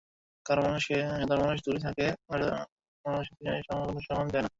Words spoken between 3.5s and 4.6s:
কখনো সমান যায় না।